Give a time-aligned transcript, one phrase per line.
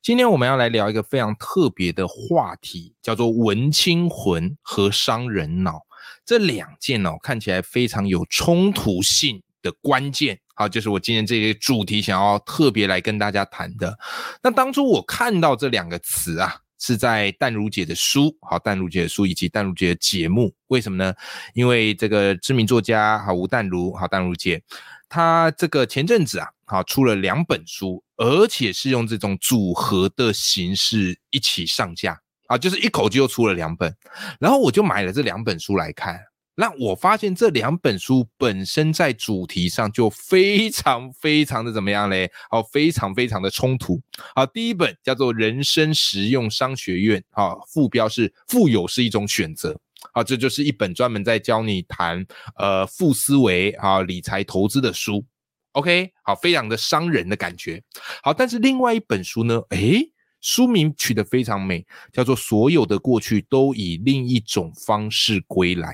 [0.00, 5.80] 今天我们要来聊一个非常特别的话题，叫做文青魂和商人脑
[6.24, 10.38] 这两件哦，看起来非常有冲突性的关键。
[10.54, 13.98] 好，就是我今天这个主题想要特别来跟大家谈的。
[14.42, 20.54] 那当初我看到这两个词啊，是在淡如姐的书，好，淡如姐的书以及淡如姐的节目。
[20.68, 21.12] 为什么呢？
[21.54, 24.62] 因为这个知名作家好吴淡如，好淡如姐，
[25.08, 28.02] 她这个前阵子啊，好出了两本书。
[28.18, 33.96] 而且是用这种组合的形式一起上架啊，就是一口气又出了两本，
[34.38, 36.20] 然后我就买了这两本书来看。
[36.56, 42.28] 那我发现这两本书本身在主题上就非常非常的怎么样嘞？
[42.50, 44.00] 哦，非常非常的冲突。
[44.34, 49.78] 好，第一本叫做《人生实用商学院》，啊，副标是“富有是一种选择”。
[50.12, 55.24] 好，这就是一本专门在教你谈呃富思维啊理财投资的书。
[55.72, 57.82] OK，好，非常的伤人的感觉。
[58.22, 59.60] 好，但是另外一本书呢？
[59.70, 60.10] 诶，
[60.40, 65.88] 书名取得非常美，叫做《所有的过去都以另一种方式归来》。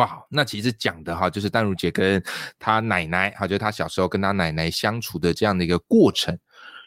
[0.00, 2.22] 哇，那其实讲的哈，就是淡如姐跟
[2.58, 6.38] 她奶奶，哈，就是她小时候跟她奶奶相处的这样的一个过程。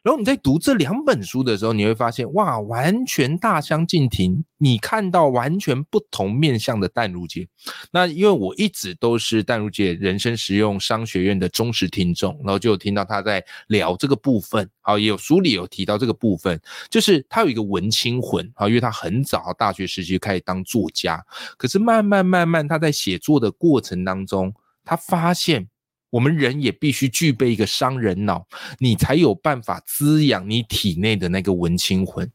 [0.03, 4.43] 然后你在读这两本书的时候，你会发现哇，完全大相径庭。
[4.57, 7.47] 你看到完全不同面向的淡如姐。
[7.91, 14.67] 那因为我一直都是淡如姐人生实用商学院的忠实听众，然后就有听到她在聊这个部分。
[14.81, 18.51] 好，也有书里有提到这个部分，就是她有一个文青魂。
[18.55, 21.23] 好，因为她很早大学时期开始当作家，
[21.57, 25.67] 可是慢慢慢慢她在写作的过程当中，她发现。
[26.11, 28.45] 我们人也必须具备一个商人脑，
[28.77, 32.31] 你才有办法滋养你体内的那个文青魂。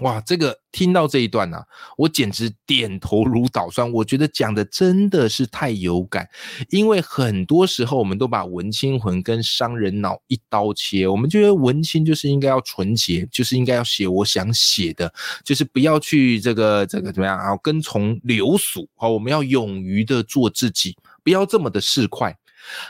[0.00, 1.62] 哇，这个听到这一段呢，
[1.96, 3.92] 我简直点头如捣蒜。
[3.92, 6.28] 我觉得讲的真的是太有感，
[6.70, 11.06] 因为很多时候我们都把文青魂跟商人脑一刀切。
[11.06, 15.14] 我们觉得文青就是应该要纯洁，就是应该要写我想写的，
[15.44, 18.88] 就是不要去这个这个怎么样啊，跟从流俗。
[18.96, 22.34] 好，我们要勇于的做自己，不要这么的市侩。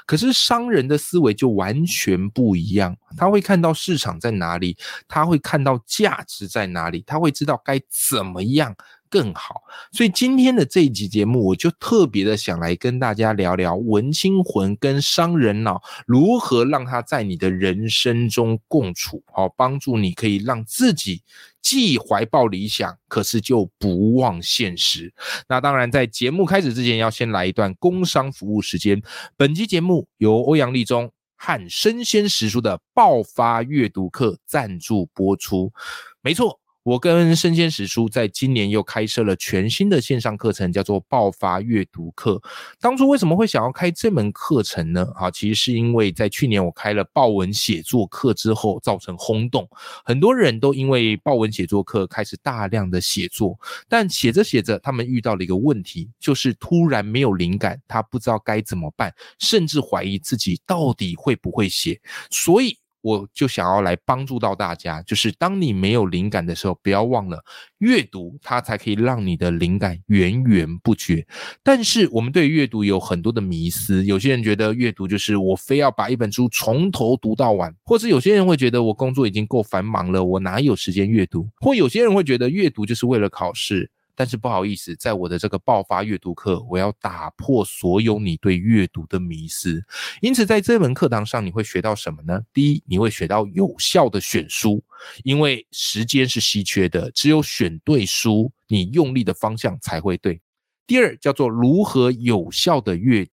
[0.07, 4.77] 可是商人的思维就完全不一样，他会看到市场在哪里，
[5.09, 7.81] 他会看到价值在哪里，他会知道该
[8.11, 8.75] 怎么样
[9.15, 9.63] 更好。
[9.93, 21.23] 所以今天的这一集节目，我就特别的想来跟大家聊聊文青魂跟商人脑如何让他在你的人生中共处，好帮助你可以让自己。
[21.63, 25.15] 既怀抱理想，可是就不忘现实。
[25.49, 29.01] 那当然，在节目开始之前，要先来一段工商服务时间。
[29.35, 35.73] 本期节目由欧阳立中和生鲜时书的爆发阅读课赞助播出。
[36.21, 36.64] 没错。
[36.85, 42.39] 我跟生鲜史书在今年又开设了全新的线上课程，叫做爆发阅读课。
[42.79, 45.11] 当初为什么会想要开这门课程呢？
[45.15, 49.67] 啊，其实是因为在去年我开了报文写作课之后，造成轰动，
[50.05, 53.59] 很多人都因为报文写作课开始大量的写作，
[53.89, 61.99] 但写着写着，他们遇到了一个问题，就是突然没有灵感，他不知道该怎么办，甚至怀疑自己到底会不会写，
[62.31, 62.77] 所以。
[63.05, 67.39] 我就想要来帮助到大家，就是当你没有灵感的时候，不要忘了
[67.81, 71.27] 阅读，它才可以让你的灵感源源不绝。
[71.63, 81.47] 但是我们对阅读有很多的迷思，有些人觉得阅读就是我非要把一本书从头读到完，或者有些人会觉得我工作已经够繁忙了，我哪有时间阅读？
[81.57, 83.91] 或有些人会觉得阅读就是为了考试。
[84.17, 89.85] 但是不好意思，在我的这个爆发阅读课，我要打破所有你对阅读的迷思。
[90.21, 92.41] 因此，在这门课堂上，你会学到什么呢？
[92.53, 94.83] 第一，你会学到有效的选书，
[95.23, 100.41] 因为时间是稀缺的，只有选对书，你用力的方向才会对。
[100.87, 103.27] 第二，叫做如何有效的阅，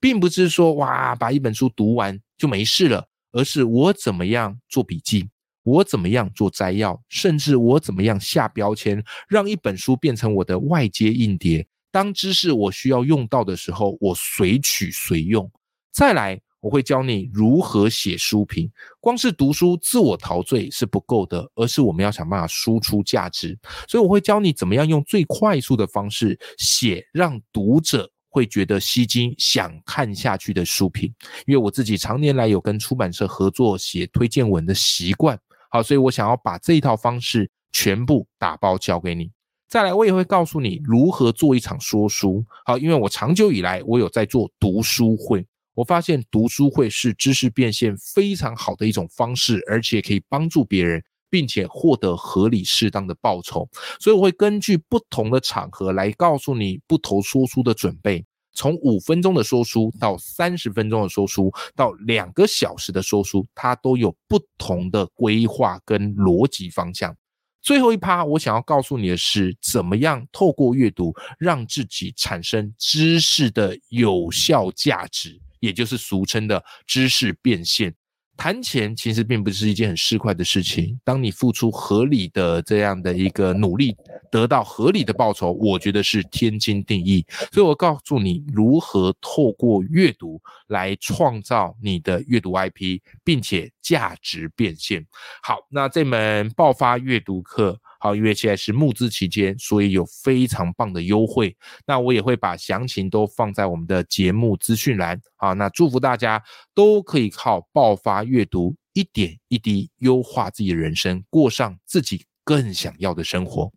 [0.00, 5.28] 并不是说哇，把一本书读完就没事了，而是我怎么样做笔记。
[5.64, 11.66] 我怎么样做摘要，甚至我怎么样下标签，让一本书变成我的外接硬碟。
[11.90, 15.50] 当知识我需要用到的时候，我随取随用。
[15.90, 18.70] 再来，我会教你如何写书评。
[19.00, 23.58] 光是读书自我陶醉是不够的，而是我们要想办法输出价值。
[23.88, 31.14] 所以我会教你怎么样用最快速的方式写，让读者会觉得吸睛、想看下去的书评。
[31.46, 35.38] 因为我自己常年来有跟出版社合作写推荐文的习惯。
[35.74, 39.32] 好，所以我想要把这一套方式全部打包交给你。
[39.68, 42.44] 再来，我也会告诉你如何做一场说书。
[42.64, 45.44] 好，因为我长久以来我有在做读书会，
[45.74, 53.68] 我发现读书会是知识变现非常好的一种方式，而且可以帮助别人，并且获得合理适当的报酬。
[53.98, 58.24] 所以我会根据不同的场合来告诉你不同说书的准备，
[58.54, 67.14] 从五分钟的说书到三十分钟的说书，到两个小时的说书，它都有不同的规划跟逻辑方向。
[67.60, 77.94] 最后一趴，我想要告诉你的是，怎么样透过阅读让自己产生知识的有效价值，也就是俗称的知识变现。
[78.36, 80.98] 谈钱其实并不是一件很市侩的事情。
[81.04, 83.96] 当你付出合理的这样的一个努力，
[84.30, 87.24] 得到合理的报酬，我觉得是天经地义。
[87.52, 95.06] 所以我告诉你如何透过阅读来创造你的阅读 IP，并且价值变现。
[95.42, 97.80] 好，那这门爆发阅读课。
[98.04, 101.56] 好，因为现在是募资期间，所以有非常棒的优惠。
[101.86, 105.18] 那我也会把详情都放在我们的节目资讯栏。
[105.36, 106.42] 好，那祝福大家
[106.74, 113.72] 都可以靠爆发阅读，一点一滴优化自己的人生，过上自己更想要的生活。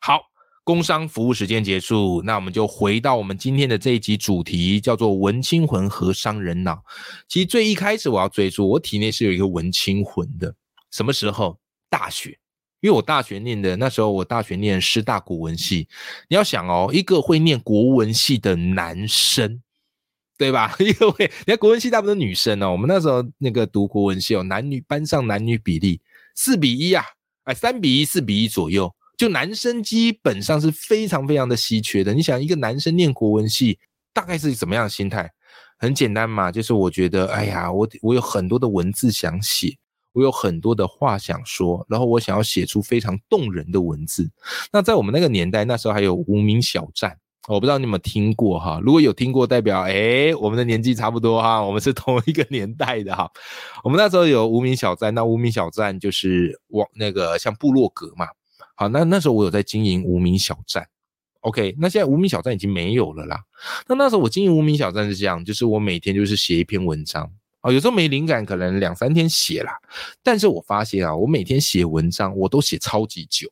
[0.00, 0.22] 好，
[0.64, 6.82] 工商服务时间结束，那我们就回到我们今天的这一集主题，叫做“文青魂和商人脑”。
[7.30, 10.52] 其实最一开始我要追溯，我体内是有一个文青魂的。
[10.90, 11.60] 什么时候？
[11.88, 12.36] 大学。
[12.80, 15.88] 因为我大学念的那时候，我大学念师大国文系。
[16.28, 19.60] 你要想哦，一个会念国文系的男生，
[20.36, 20.74] 对吧？
[20.78, 22.70] 一个会，你看国文系大部分女生哦。
[22.70, 26.00] 我们那时候那个读国文系哦，男女班上男女比例
[26.36, 27.04] 四比一啊，
[27.44, 32.14] 哎，三比一、四比一左右，就男生基本上是非常非常的稀缺的。
[32.14, 33.78] 你想，一个男生念国文系，
[34.12, 35.28] 大概是怎么样的心态？
[35.80, 39.76] 很简单嘛，就是我觉得，哎呀，我我有很多的文字想写。
[40.12, 44.30] 我有很多的话想说，然后我想要写出非常动人的文字。
[44.72, 47.16] 那在我们那个年代，那时候还有无名小站，
[47.46, 48.80] 我不知道你有没有听过哈？
[48.82, 53.30] 如果有听过，代表哎，我们的年纪差不多哈，我们是同一个年代的哈。
[53.84, 58.26] 我们那时候有无名小站，那无名小站就是往那个像部落格嘛。
[58.74, 60.86] 好，那那时候我有在经营无名小站。
[61.40, 63.40] OK，那现在无名小站已经没有了啦。
[63.86, 67.30] 那那时候我经营无名小站是这样，就是我每天就是写一篇文章。
[67.60, 69.72] 啊，有时候没灵感，可能两三天写啦。
[70.22, 73.48] 但是我发现啊，我每天写文章，我都写超级久，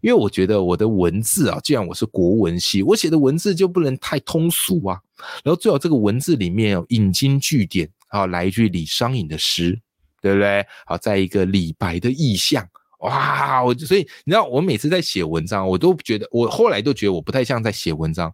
[0.00, 5.00] 因为我觉得我的文字啊，既然我是国文系，我写的文字就不能太通俗啊。
[5.42, 9.80] 然后最好这个文字里面引经据典啊，来一句李商隐的诗，
[10.20, 10.64] 对不对？
[10.86, 12.68] 好，再一个李白的意象，
[13.00, 13.64] 哇！
[13.64, 18.32] 我所以你知道，我每次在写文章，我都觉得，我后来都觉得我不太像在写文章，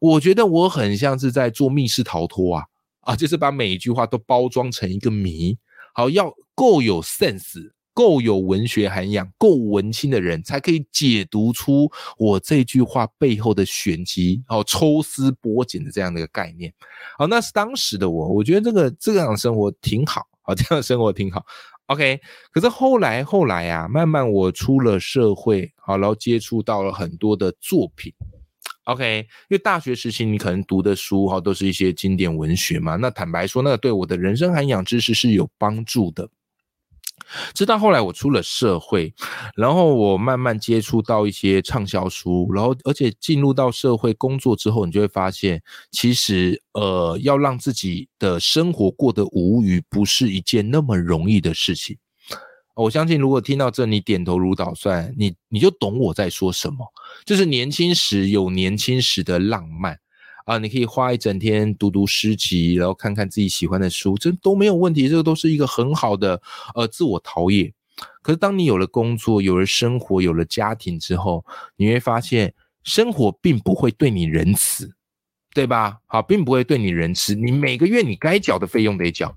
[0.00, 2.64] 我觉得我很像是在做密室逃脱啊。
[3.06, 5.56] 啊，就是把每一句话都包装成一个谜，
[5.94, 11.88] 好，要够有 sense，够有文学涵养，够文青的人才可以解读出
[12.18, 16.74] 我这句话背后的玄机，好，抽丝剥茧的这样的一个概念。
[17.16, 21.46] 好，那是当时的我，我觉得这个这样的生活挺好，好，这样的生活挺好。
[21.86, 22.20] OK，
[22.50, 28.12] 可是后来后来啊，慢慢我出了社会，好，然后接触到了很多的作品。
[28.86, 36.28] OK，因为大学时期你可能读的书哈都是一些经典文学嘛，那坦白说，那个对我的人生涵养知识是有帮助的。
[37.52, 39.12] 直到后来我出了社会，
[39.56, 51.96] 然后我慢慢接触到一些畅销书，然后而且进入到社会工作之后，你就会发现，其实呃要让自己的生活过得无语，不是一件那么容易的事情。
[52.76, 56.86] 我相信，如果听到这，你点头如捣蒜，你你就懂我在说什么。
[57.24, 59.98] 就是年轻时有年轻时的浪漫
[60.44, 65.08] 啊，你可以花一整天读读诗集，然后看看自己喜欢的书，这都没有问题。
[65.08, 66.40] 这个都是一个很好的
[66.74, 67.72] 呃自我陶冶。
[68.20, 71.42] 可是当你有了工作、有了生活、有了家庭之后，
[71.76, 72.52] 你会发现
[72.84, 74.94] 生活并不会对你仁慈，
[75.54, 75.96] 对吧？
[76.04, 77.34] 好，并不会对你仁慈。
[77.34, 79.34] 你每个月你该缴的费用得缴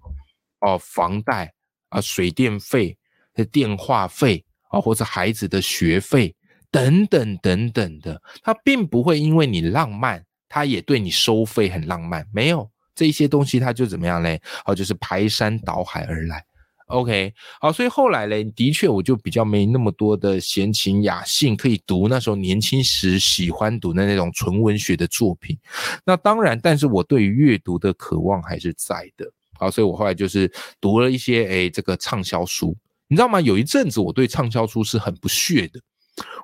[0.60, 1.54] 哦，房贷
[1.88, 2.98] 啊，水电费。
[3.46, 6.36] 电话费啊，或者孩子的学费
[6.72, 12.26] 等等等等的，他并不会因为你浪漫，他也对你收费很浪漫。
[12.34, 14.42] 没有这些东西，他就怎么样嘞？
[14.66, 16.44] 哦，就是排山倒海而来。
[16.88, 17.32] OK，
[17.62, 25.56] 好，所以后来嘞，的确我就比较没那么多的闲情雅兴可以读那时候年轻时喜欢读的那种纯文学的作品。
[26.04, 29.32] 那当然，但是我对于阅读的渴望还是在的。
[29.54, 32.76] 好，所以我后来就是读了一些诶这个畅销书。
[33.10, 33.42] 你知道吗？
[33.42, 35.82] 有一阵子我对畅销书是很不屑的，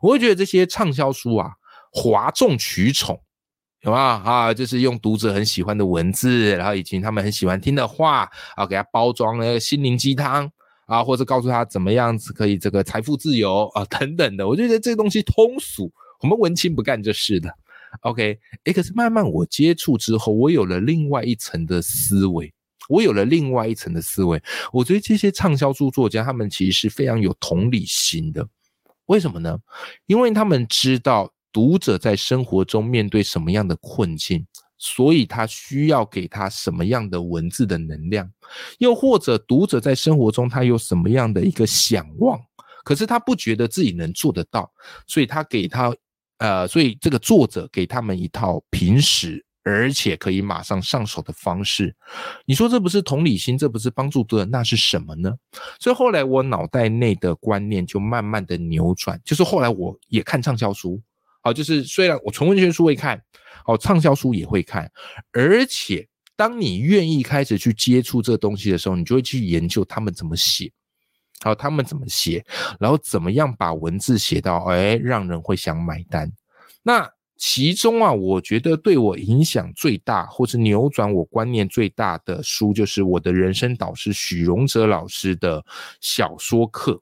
[0.02, 1.52] 我会觉得这些畅销书啊，
[1.92, 3.22] 哗众取宠，
[3.82, 4.22] 有吗？
[4.26, 10.52] 啊，就是用读者很喜欢的文字，然后以及他们很喜欢听的话啊，给他包装那个心灵鸡汤
[10.88, 14.48] 啊，或者告诉他怎么样子可以这个财富自由啊 等等的。
[14.48, 17.56] 我就觉得这个东西通俗，我们文青不干这事的。
[18.02, 22.52] OK，哎，可是慢慢我接触之后，我有了另外一层的思维，
[22.90, 24.42] 我有了另外一层的思维。
[24.72, 28.48] 我觉得这些畅销书作家，他们其实是非常有同理心的。
[29.06, 29.58] 为什么呢？
[30.08, 34.46] 因为他们知道读者在生活中面对什么样的困境，
[34.78, 38.30] 所以他需要给他什么样的文字的能量，
[38.80, 42.40] 又或者读者在生活中他有什么样的一个想望，
[42.84, 44.72] 可是他不觉得自己能做得到，
[45.06, 45.94] 所以他给他。
[46.40, 51.96] 呃，所以这个作者给他们一套平时而且可以马上上手的方式，
[52.46, 55.34] 你说这不是同理心，这不是帮助读者，那是什么呢？
[55.80, 61.02] 所以后来我脑袋内的观念就慢慢的扭转，就是后来我也看畅销书，
[61.42, 63.20] 好，就是虽然我纯文学书会看，
[63.66, 64.90] 哦，畅销书也会看，
[65.32, 70.72] 而且当你愿意开始去接触这东西的时候，你就会去研究他们怎么写。
[71.42, 72.44] 好，他们怎么写，
[72.80, 76.32] 然后怎么样把文字写到，哎，让人会想买单。
[76.82, 77.08] 那
[77.38, 85.64] 其中啊，我觉得对我影响最大，或是扭转我观念最大的书，就是我的人生导师许荣哲老师的
[86.00, 87.02] 小说课。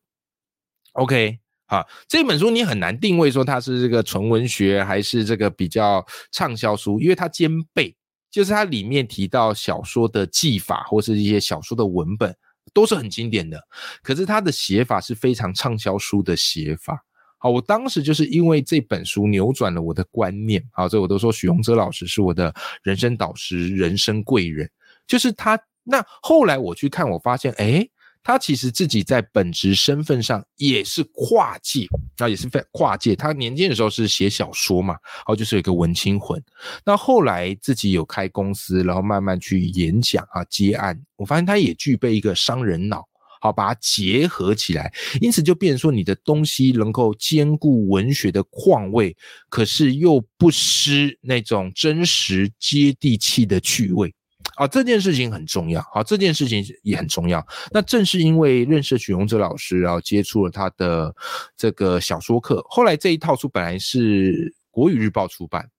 [0.94, 7.96] OK，好，这本书你很难定位说它是这个纯文学还是这个比较畅销书，因为它兼备，
[8.32, 12.36] 就是它里面提到小说的技法或是一些小说的文本。
[12.74, 13.62] 都是很经典的，
[14.02, 16.98] 可是他的写法是非常畅销书的写法。
[17.44, 24.70] 好，我当时就是因为这本书扭转了我的观念，好，所以我都说许荣哲老师是我的人生导师、人生贵人，
[25.06, 25.60] 就是他。
[25.84, 27.86] 那后来我去看，我发现，哎。
[28.26, 31.86] 他其实自己在本职身份上也是跨界，
[32.18, 33.18] 那也是非跨界。
[33.18, 36.42] 他年轻的时候是写小说嘛，然后就是有一个文青魂。
[36.86, 43.06] 那后来自己有开公司，然后慢慢去演讲啊接案，我发现他也具备一个商人脑，
[43.44, 49.14] 好把它结合起来，因此就变成说你的东西能够兼顾文学的况味，
[49.50, 54.16] 可是又不失那种真实接地气的趣味。
[54.56, 55.82] 啊，这件事情很重要。
[55.94, 57.46] 好，这件事情也很重要。
[57.72, 61.14] 那正是因为认识许荣哲老师，然后接触了他的
[61.58, 65.70] 这个小说课，后来这一套书本来是国语日报出版。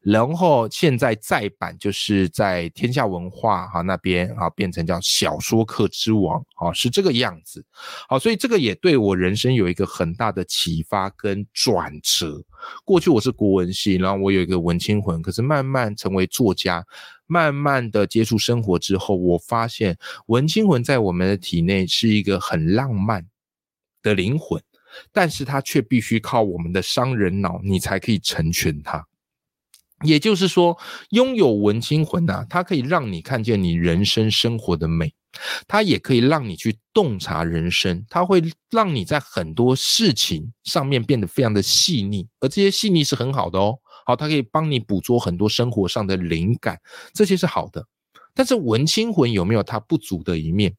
[0.00, 7.64] 然后现在再版就是在天下文化哈那边啊变成叫小说客之王啊是这个样子，
[8.08, 12.42] 好，所以这个也对我人生有一个很大的启发跟转折。
[12.84, 16.84] 过去我是国文系，然后我有一个文青魂，可是慢慢成为作家，
[17.26, 19.96] 慢慢的接触生活之后，我发现
[20.26, 23.24] 文青魂在我们的体内是一个很浪漫
[24.02, 24.60] 的灵魂，
[25.12, 29.06] 但是它却必须靠我们的商人脑，你才可以成全它。
[30.04, 30.78] 也就是说，
[31.10, 35.12] 拥有文青魂呐，它可以让你看见你人生生活的美，
[35.66, 43.76] 它也可以让你去洞察人生，它会让你在很多事情上面变得非常的细腻，而这些细腻是很好的哦。
[44.06, 46.78] 好，它可以帮你捕捉很多生活上的灵感，
[47.12, 47.84] 这些是好的。
[48.34, 50.74] 但是文青魂有没有它不足的一面？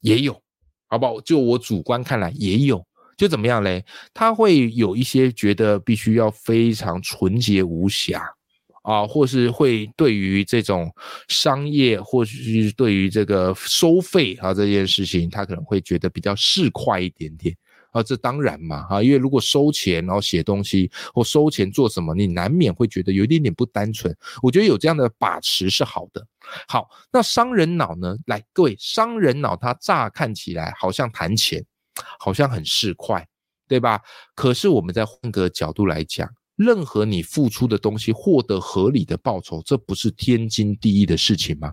[0.00, 0.42] 也有，
[0.88, 1.20] 好不好？
[1.20, 2.82] 就我主观看来，也有。
[3.20, 3.84] 就怎么样嘞？
[4.14, 8.24] 他会有一些觉得必须要非常纯洁无瑕
[8.82, 10.90] 啊，或是会对于这种
[11.28, 17.54] 商业，或是对于这个收费啊这件事情，他可能会觉得比较市侩一点点
[17.92, 18.02] 啊。
[18.02, 24.16] 这当然嘛啊，因为如果收钱然后写东西，或收钱做什么，你难免会觉得有一点点不单纯。
[24.42, 26.26] 我觉得有这样的把持是好的。
[26.66, 28.16] 好，那商人脑呢？
[28.24, 31.62] 来，各位，商人脑他乍看起来好像谈钱。
[32.18, 33.24] 好像很市侩，
[33.68, 34.00] 对吧？
[34.34, 41.72] 可是我们在换个角度来讲，任何你付出的东西获得合理的报酬，这不是天经地义的事情吗？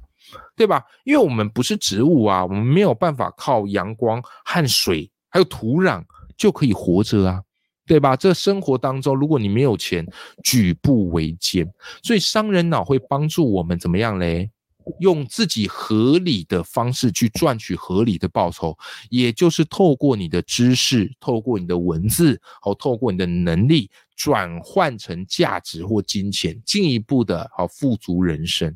[0.56, 0.84] 对吧？
[1.06, 6.04] 因为我们不是植物啊，我们没有办法靠阳光、汗水还有土壤
[6.38, 7.42] 就可以活着啊，
[7.86, 8.16] 对吧？
[8.16, 10.06] 这生活当中，如果你没有钱，
[10.44, 11.66] 举步维艰。
[12.04, 14.52] 所以商人脑会帮助我们怎么样嘞？
[15.00, 18.78] 用自己合理的方式去赚取合理的报酬，
[19.10, 28.76] 也就是透过你的知识，透过你的文字，好，透过你的能力转换成价值或金钱，进一步的好富足人生。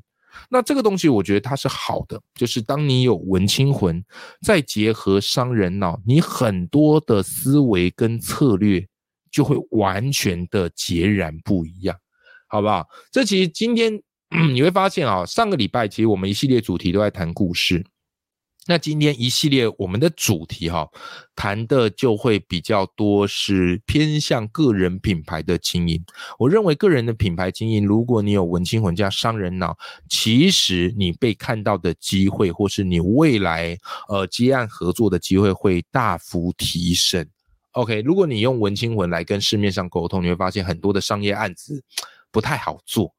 [0.49, 4.03] 那这个东西，我觉得它是好的，就是当你有文青魂，
[4.41, 8.87] 再结合商人脑，你很多的思维跟策略
[9.29, 11.97] 就会完全的截然不一样，
[12.47, 12.87] 好不好？
[13.11, 14.01] 这其实今天。
[14.53, 17.85] 你会发现啊，上个礼拜其实我们一系列主题都在谈故事，
[18.65, 20.87] 那今天一系列我们的主题哈，
[21.35, 26.01] 谈的就会比较多是偏向个人品牌的经营。
[26.39, 37.27] 我认为个人的品牌经营，如果你有文青魂加商人脑，其实你被看到的机会，或是你未来呃接案合作的机会会大幅提升。
[37.71, 41.83] OK，如果你用文青魂来跟市面上沟通，你会发现很多的商业案子
[42.31, 43.13] 不太好做。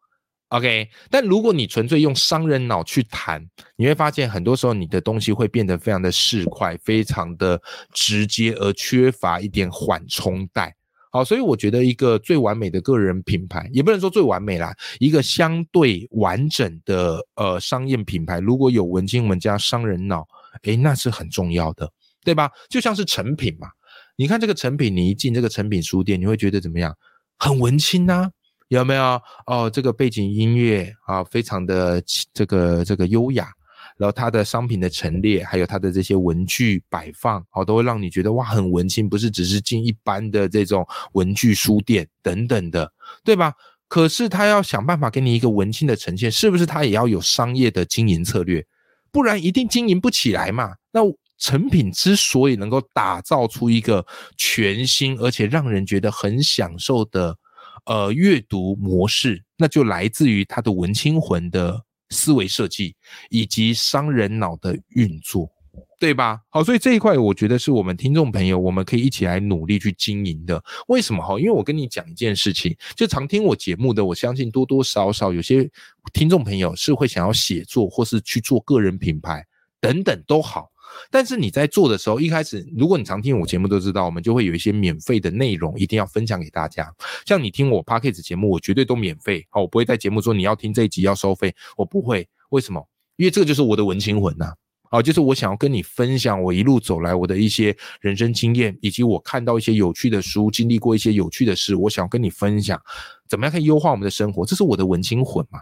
[0.52, 3.42] OK，但如果你纯粹用商人脑去谈，
[3.74, 7.58] 你会发现很多时候你的东西会变得非常的市侩，非常的
[7.94, 10.76] 直接，而缺乏一点缓冲带。
[11.10, 20.28] 好，所以我觉得一个最完美的个人品牌，也不能说最完美啦，一个相对完整的呃商业品牌，如果有文青文加商人脑，
[20.64, 21.90] 诶，那是很重要的，
[22.22, 22.50] 对吧？
[22.68, 23.68] 就像是成品嘛，
[24.16, 26.94] 你看这个成品，你一进这个成品书店，你会觉得怎么样？
[27.38, 28.30] 很文青呐。
[28.78, 29.68] 有没有哦？
[29.70, 32.02] 这个背景音乐啊，非常的
[32.32, 33.50] 这个这个优雅，
[33.98, 42.90] 然后它的商品的陈列，还有它的这些文具摆放，哦，都会让你觉得哇，很文青，不是只是进一般的这种文具书店等等的，
[43.22, 43.52] 对吧？
[43.88, 48.64] 可是他要想办法给你一个文青的呈现，是不是他也要有商业的经营策略？
[49.10, 50.72] 不然一定经营不起来嘛。
[50.92, 51.02] 那
[51.36, 54.06] 成品之所以能够打造出一个
[54.38, 57.36] 全新而且让人觉得很享受的。
[57.84, 62.94] 呃，阅读模式那就来自于他的文青魂的思维设计，
[63.30, 65.50] 以及商人脑的运作，
[65.98, 66.40] 对吧？
[66.50, 70.62] 好，所以这一块我觉得是我们听众朋友我们可以一起来努力去经营的。
[70.88, 71.38] 为什么哈？
[71.38, 75.68] 因为我跟你讲一件事情，就常听我节目的，我相信多多少少有些
[76.12, 79.44] 听众朋友是会想要写作，或是去做个人品牌
[79.80, 80.71] 等等都好。
[81.10, 86.92] 但是你在做的时候，一开始如果你常听我节目都知道，我们就会有一些免费的内容，一定要分享给大家。
[87.26, 89.46] 像你听我 p a c k a g e 节目，我绝对都免费。
[89.50, 92.28] 好，我不会在节目说你要听这一集要收费，我不会。
[92.50, 92.86] 为什么？
[93.16, 94.52] 因为这个就是我的文青魂呐。
[94.90, 102.78] 好，就是我想要跟你分享我一路走来我的一些人生经验，以及我看到一些有趣的书，经历过一些有趣的事，我想要跟你分享，
[103.26, 104.44] 怎么样可以优化我们的生活？
[104.44, 105.60] 这是我的文青魂嘛，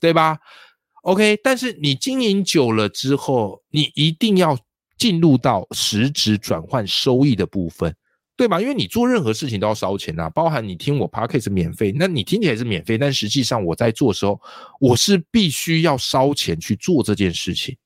[0.00, 0.38] 对吧
[1.02, 4.58] ？OK，但是你经营久了之后，你一定要
[4.96, 7.94] 进入到实质转换收益的部分，
[8.36, 8.60] 对吧？
[8.60, 14.40] 因为你做任何事情都要烧钱啊，包含你听我 podcast 免费，那你听起来是免费，但实际上我在做的时候，
[14.78, 17.76] 我是必须要烧钱去做这件事情，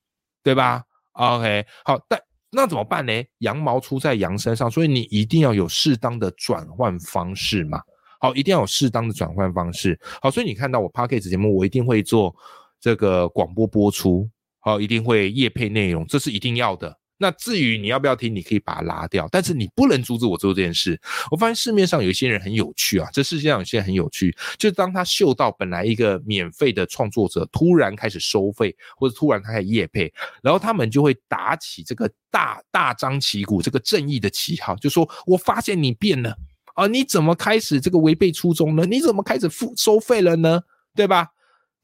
[0.43, 2.19] 对吧？OK，好，但
[2.51, 3.11] 那怎么办呢？
[3.39, 7.81] 羊毛出在羊身上，所以你一定要有适当的转换方式嘛。
[8.19, 9.99] 好，一定要有适当的转换方式。
[10.21, 12.35] 好，所以你看到我 podcast 节目，我一定会做。
[12.79, 16.97] 这个广播播出，好，一定会夜配内容，这是一定要的。
[17.19, 21.01] 那至于你要不要听，你可以把它拉掉，但是你不能阻止我做这件事。
[21.31, 30.13] 我发现市面上有一些人很有趣啊，这世界上有些人很有趣，就当他嗅到本来一个免费的创作者突然开始收费，或者突然开始夜配，
[30.43, 36.37] 然后他们就会打起这个大大张旗鼓、这个正义的旗号，就说：“我发现你变了
[36.75, 38.85] 啊，你怎么开始这个违背初衷呢？
[38.85, 40.61] 你怎么开始付收费了呢？
[40.93, 41.29] 对吧？”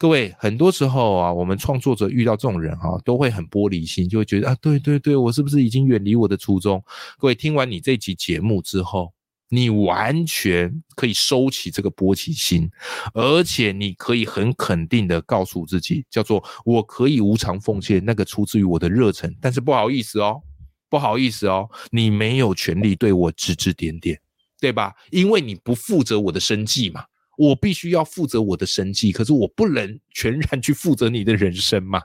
[0.03, 6.83] 各位，很多时候啊，我们创作者遇到这种人哈，都会很玻璃心，就会觉得啊，对对对，我是不是已经远离我的初衷？
[7.17, 9.13] 各位听完你这集节目之后，
[9.47, 12.69] 你完全可以收起这个玻璃心，
[13.13, 19.33] 而且你可以很肯定的告诉自己，叫做我可以无偿奉献，那个出自于我的热忱。
[19.39, 20.41] 但是不好意思哦，
[20.89, 24.19] 不好意思哦，你没有权利对我指指点点，
[24.59, 24.93] 对吧？
[25.11, 27.05] 因为你不负责我的生计嘛。
[27.37, 32.01] 我必须要负责我的生计，可是我不能全然去负责你的人生嘛，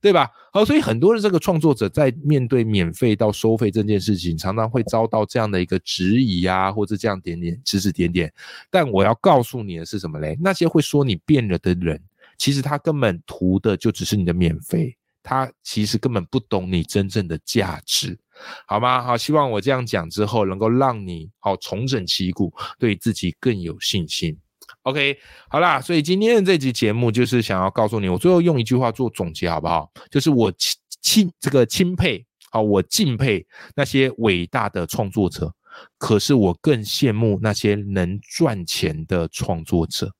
[0.00, 0.28] 对吧？
[0.52, 8.32] 好，所以很多的这个创作者在面对免费到收费这件事情，常常会遭到这样的一个质疑啊，或者这样点点指指点点。
[8.70, 10.36] 但我要告诉你的是什么嘞？
[10.40, 12.02] 那些会说你变了的人，
[12.38, 18.18] 其实他根本图的就只是你的免费，他其实根本不懂你真正的价值，
[18.66, 19.02] 好吗？
[19.02, 24.38] 好，希望我这样讲之后，能够让你好重整旗鼓，对自己更有信心。
[24.84, 25.16] OK，
[25.48, 29.88] 好啦，所以今天的这集节目就是想要告诉你，我最后用一句话做总结，好不好？
[30.10, 35.54] 就是我钦钦这个钦佩，好，我敬佩那些伟大的创作者，
[35.98, 40.12] 可是我更羡慕那些能赚钱的创作者。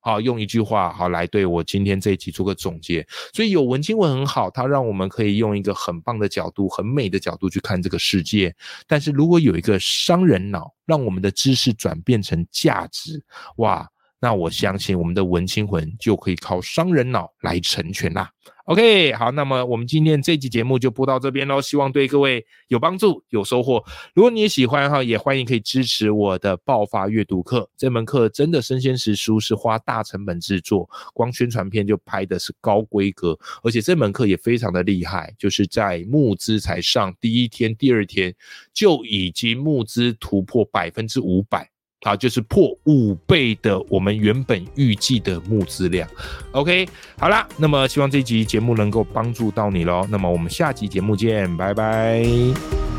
[0.00, 3.06] 好，用一句话好来对我今天这一集做个总结。
[3.34, 8.54] 所以有文经文很好，它让我们可以用一个很棒的角度、很美的角度去看这个世界。
[8.86, 13.22] 但是如果有一个商人脑，让我们的知识转变成价值，
[13.56, 13.86] 哇，
[14.20, 18.30] 那我相信我们的文青魂就可以靠商人脑来成全啦。
[18.64, 23.82] OK，好，那么我们今天这期节目就播到这边喽，希望对各位有帮助、有收获。
[24.12, 27.66] 如果你也喜欢哈，也欢迎可以支持我的爆发阅读课。
[27.78, 38.34] 这门课真的生鲜时书，是花大成本制作，光宣传片就拍的是高规格，而且这门课也非常的厉害，就是在募资才上第一天、第二天
[38.74, 41.70] 就已经募资突破百分之五百。
[42.02, 46.08] 好，就是破五倍的我们原本预计的募资量。
[46.52, 50.06] OK，好啦，那么希望这集节目能够帮助到你喽。
[50.08, 52.97] 那么我们下集节目见，拜拜。